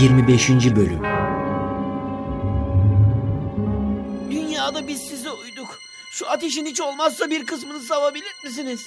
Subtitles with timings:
[0.00, 0.50] 25.
[0.76, 1.00] Bölüm
[4.30, 5.78] Dünyada biz size uyduk.
[6.10, 8.86] Şu ateşin hiç olmazsa bir kısmını savabilir misiniz?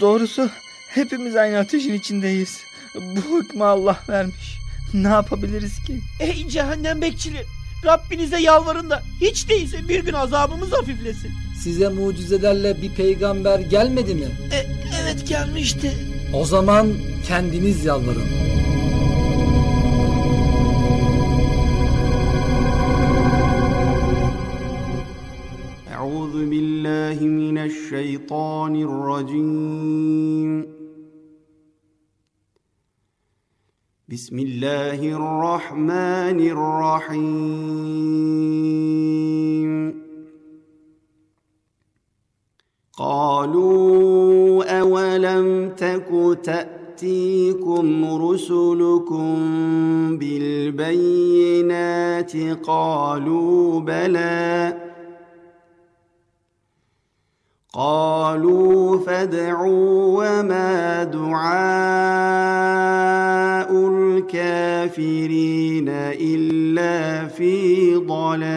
[0.00, 0.50] Doğrusu
[0.88, 2.60] hepimiz aynı ateşin içindeyiz.
[2.94, 4.58] Bu hükmü Allah vermiş.
[4.94, 6.00] Ne yapabiliriz ki?
[6.20, 7.46] Ey cehennem bekçileri!
[7.84, 11.30] Rabbinize yalvarın da hiç değilse bir gün azabımız hafiflesin.
[11.62, 14.26] Size mucizelerle bir peygamber gelmedi mi?
[14.52, 14.66] E,
[15.02, 15.92] evet gelmişti.
[16.34, 16.94] O zaman
[17.28, 18.57] kendiniz yalvarın.
[27.08, 30.66] بالله من الشيطان الرجيم.
[34.08, 37.28] بسم الله الرحمن الرحيم.
[42.98, 49.34] قالوا أولم تك تأتيكم رسلكم
[50.18, 52.32] بالبينات؟
[52.62, 54.87] قالوا بلى.
[57.78, 61.48] قالوا فادعوا وما دعاء
[63.88, 68.48] الكافرين إلا في ضلال.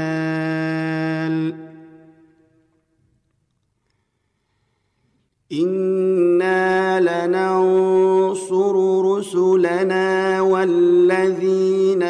[5.54, 8.76] إنا لننصر
[9.18, 12.04] رسلنا والذين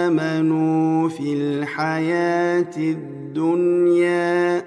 [0.00, 4.57] آمنوا في الحياة الدنيا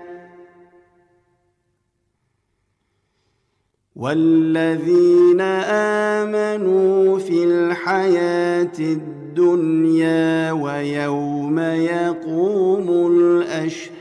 [4.00, 5.41] والذين
[6.20, 13.96] آمنوا في الحياة الدنيا ويوم يقوم الأشهاد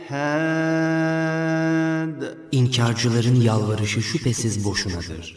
[2.52, 5.36] İnkarcıların yalvarışı şüphesiz boşunadır.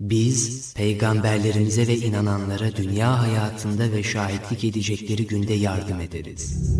[0.00, 6.70] Biz peygamberlerimize ve inananlara dünya hayatında ve şahitlik edecekleri günde yardım ederiz.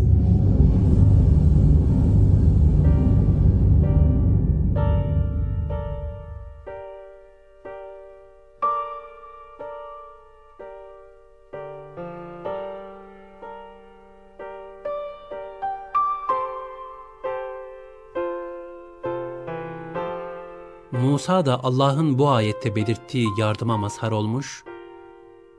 [21.16, 24.64] Musa da Allah'ın bu ayette belirttiği yardıma mazhar olmuş,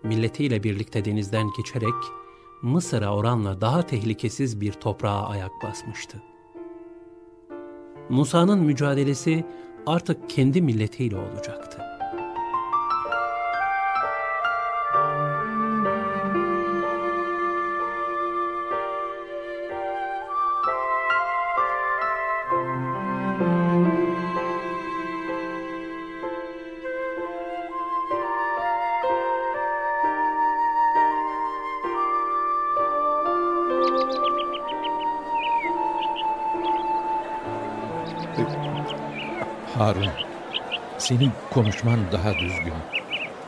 [0.03, 1.93] milletiyle birlikte denizden geçerek
[2.61, 6.21] Mısır'a oranla daha tehlikesiz bir toprağa ayak basmıştı.
[8.09, 9.45] Musa'nın mücadelesi
[9.87, 11.86] artık kendi milletiyle olacaktı.
[39.77, 40.09] Harun,
[40.97, 42.73] senin konuşman daha düzgün.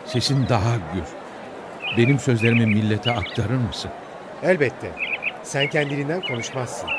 [0.06, 1.04] Sesin daha gür.
[1.98, 3.92] Benim sözlerimi millete aktarır mısın?
[4.44, 4.92] Elbette.
[5.44, 6.90] Sen kendiliğinden konuşmazsın.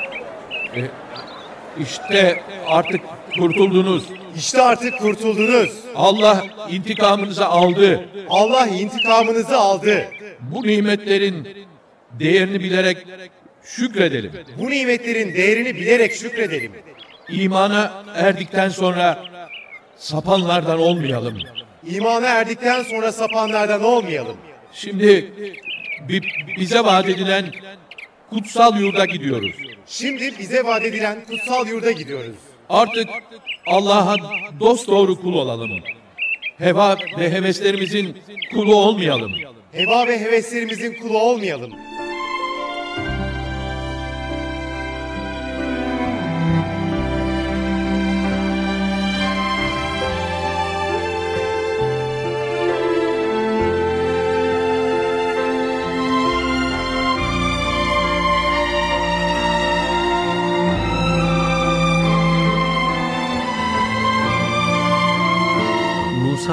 [0.75, 0.81] E,
[1.79, 3.01] işte artık
[3.39, 4.09] kurtuldunuz.
[4.35, 5.69] İşte artık kurtuldunuz.
[5.95, 8.05] Allah intikamınızı aldı.
[8.29, 10.05] Allah intikamınızı aldı.
[10.39, 11.47] Bu nimetlerin
[12.19, 12.97] değerini bilerek
[13.63, 14.31] şükredelim.
[14.59, 16.71] Bu nimetlerin değerini bilerek şükredelim.
[17.31, 19.19] İmana erdikten sonra
[19.97, 21.37] sapanlardan olmayalım.
[21.87, 24.37] İmana erdikten sonra sapanlardan olmayalım.
[24.73, 25.33] Şimdi
[26.09, 26.21] bi-
[26.59, 27.45] bize vaat edilen
[28.29, 29.51] kutsal yurda gidiyoruz.
[29.87, 32.35] Şimdi bize vaat edilen kutsal yurda gidiyoruz.
[32.69, 33.09] Artık
[33.67, 34.15] Allah'a
[34.59, 35.71] dost doğru kul olalım.
[36.57, 38.17] Heva ve heveslerimizin
[38.53, 39.31] kulu olmayalım.
[39.71, 41.71] Heva ve heveslerimizin kulu olmayalım.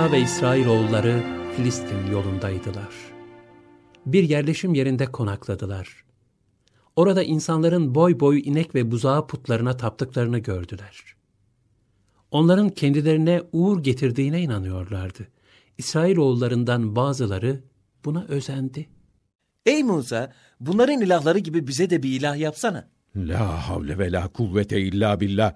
[0.08, 1.22] Musa ve İsrailoğulları
[1.56, 2.88] Filistin yolundaydılar.
[4.06, 6.04] Bir yerleşim yerinde konakladılar.
[6.96, 11.16] Orada insanların boy boy inek ve buzağı putlarına taptıklarını gördüler.
[12.30, 15.28] Onların kendilerine uğur getirdiğine inanıyorlardı.
[15.78, 17.60] İsrailoğullarından bazıları
[18.04, 18.88] buna özendi.
[19.66, 22.88] Ey Musa, bunların ilahları gibi bize de bir ilah yapsana.
[23.16, 25.54] La havle ve la kuvvete illa billah.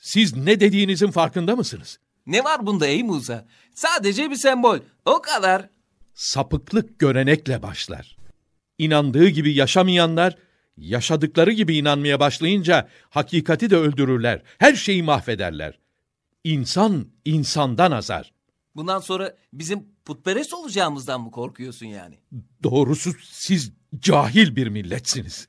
[0.00, 1.98] Siz ne dediğinizin farkında mısınız?
[2.26, 3.46] Ne var bunda ey Musa?
[3.74, 4.78] Sadece bir sembol.
[5.04, 5.68] O kadar.
[6.14, 8.16] Sapıklık görenekle başlar.
[8.78, 10.36] İnandığı gibi yaşamayanlar,
[10.76, 14.42] yaşadıkları gibi inanmaya başlayınca hakikati de öldürürler.
[14.58, 15.78] Her şeyi mahvederler.
[16.44, 18.32] İnsan insandan azar.
[18.76, 22.18] Bundan sonra bizim putperest olacağımızdan mı korkuyorsun yani?
[22.62, 25.48] Doğrusu siz cahil bir milletsiniz.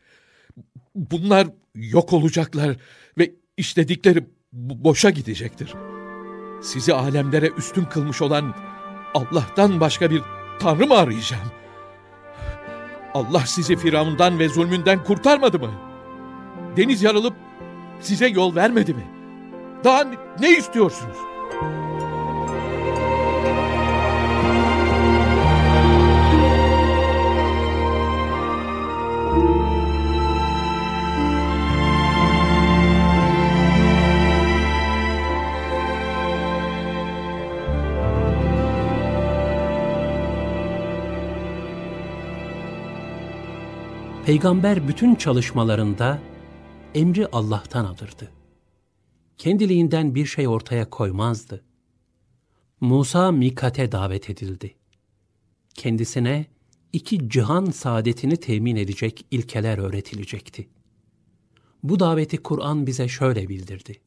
[0.96, 2.78] Bunlar yok olacaklar
[3.18, 5.74] ve işledikleri boşa gidecektir.
[6.62, 8.54] Sizi alemlere üstün kılmış olan
[9.14, 10.22] Allah'tan başka bir
[10.60, 11.52] tanrı mı arayacağım?
[13.14, 15.72] Allah sizi Firavundan ve zulmünden kurtarmadı mı?
[16.78, 17.34] Deniz yarılıp
[18.02, 19.08] size yol vermedi mi?
[19.84, 20.04] Daha
[20.40, 21.18] ne istiyorsunuz?
[44.28, 46.20] Peygamber bütün çalışmalarında
[46.96, 48.32] emri Allah'tan alırdı.
[49.38, 51.64] Kendiliğinden bir şey ortaya koymazdı.
[52.82, 54.76] Musa mikate davet edildi.
[55.74, 56.46] Kendisine
[56.94, 60.68] iki cihan saadetini temin edecek ilkeler öğretilecekti.
[61.84, 64.02] Bu daveti Kur'an bize şöyle bildirdi.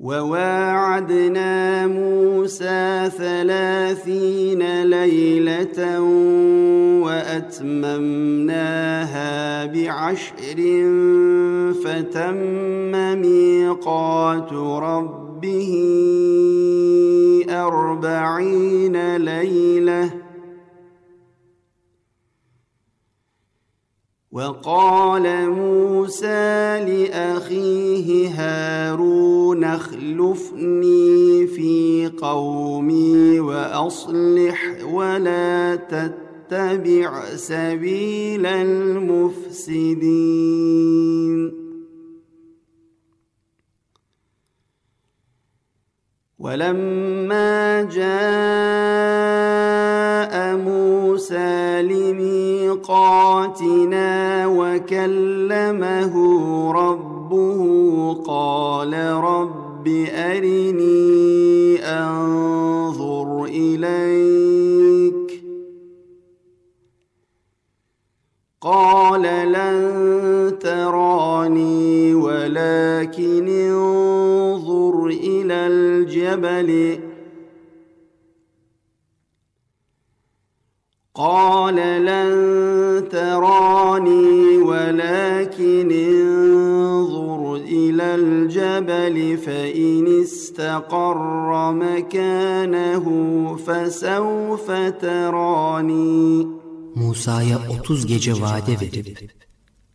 [0.00, 6.00] وواعدنا موسى ثلاثين ليلة
[7.04, 8.06] وأتممناها
[9.66, 10.58] بعشر
[11.84, 15.72] فتم ميقات ربه
[17.50, 20.10] أربعين ليلة.
[24.32, 27.89] وقال موسى لأخيه
[30.40, 40.00] اخلفني في قومي وأصلح ولا تتبع سبيل المفسدين.
[46.38, 48.00] ولما جاء
[50.56, 52.86] موسى لميقاتنا
[54.46, 56.14] وكلمه
[56.72, 58.94] ربه قال
[59.24, 65.44] رب أرني أنظر إليك
[68.60, 69.22] قال
[69.52, 77.00] لن تراني ولكن انظر إلى الجبل
[81.14, 81.74] قال
[82.04, 83.08] لن
[88.99, 93.05] الجبل فإن استقر مكانه
[93.55, 94.71] فسوف
[95.01, 96.47] تراني
[96.95, 99.31] Musa'ya 30 gece vade verip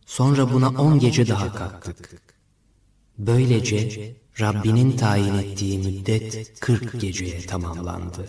[0.05, 2.33] sonra buna 10 gece daha kattık.
[3.17, 8.25] Böylece Rabbinin tayin ettiği müddet 40 geceye tamamlandı.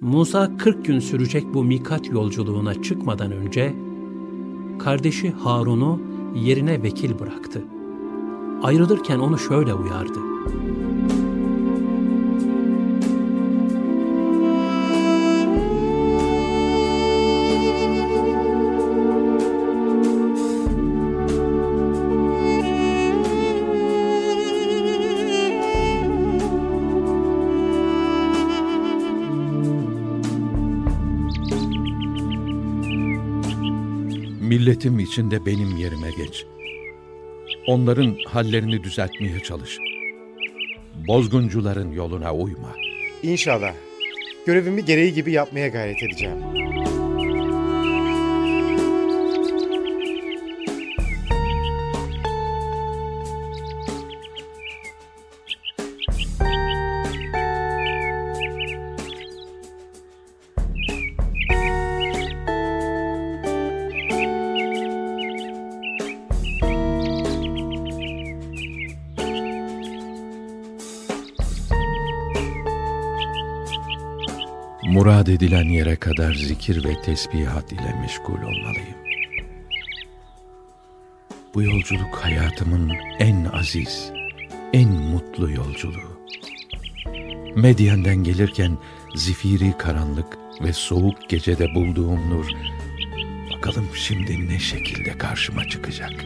[0.00, 3.74] Musa 40 gün sürecek bu mikat yolculuğuna çıkmadan önce
[4.78, 6.00] kardeşi Harun'u
[6.34, 7.62] yerine vekil bıraktı.
[8.63, 10.19] Ayrılırken onu şöyle uyardı.
[34.41, 36.45] Milletim içinde benim yerime geç.
[37.67, 39.77] Onların hallerini düzeltmeye çalış.
[41.07, 42.75] Bozguncuların yoluna uyma.
[43.23, 43.73] İnşallah.
[44.45, 46.37] Görevimi gereği gibi yapmaya gayret edeceğim.
[74.93, 78.97] Murad edilen yere kadar zikir ve tesbihat ile meşgul olmalıyım.
[81.53, 84.11] Bu yolculuk hayatımın en aziz,
[84.73, 86.19] en mutlu yolculuğu.
[87.55, 88.77] Medyen'den gelirken
[89.15, 92.45] zifiri karanlık ve soğuk gecede bulduğum nur,
[93.53, 96.25] bakalım şimdi ne şekilde karşıma çıkacak.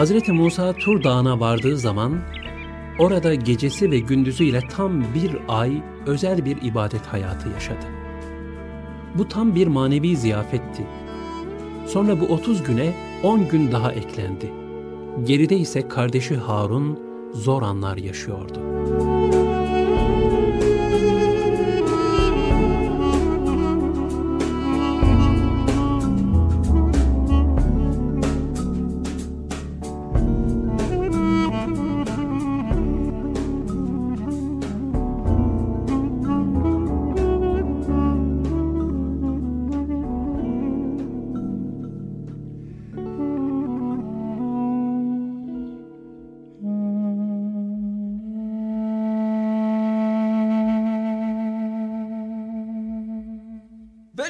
[0.00, 2.18] Hazreti Musa Tur Dağı'na vardığı zaman
[2.98, 7.86] orada gecesi ve gündüzüyle tam bir ay özel bir ibadet hayatı yaşadı.
[9.14, 10.86] Bu tam bir manevi ziyafetti.
[11.86, 14.52] Sonra bu 30 güne 10 gün daha eklendi.
[15.24, 16.98] Geride ise kardeşi Harun
[17.32, 18.60] zor anlar yaşıyordu.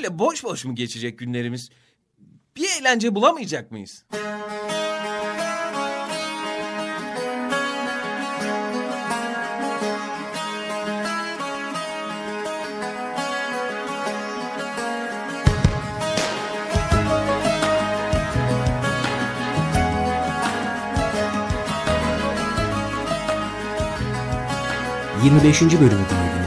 [0.00, 1.70] Böyle boş boş mu geçecek günlerimiz?
[2.56, 4.04] Bir eğlence bulamayacak mıyız?
[25.24, 26.39] Yirmi beşinci bölümü dinlediniz.